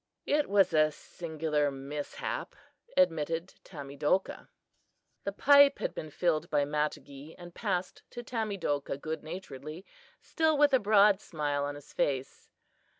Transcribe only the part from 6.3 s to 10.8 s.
by Matogee and passed to Tamedokah good naturedly, still with a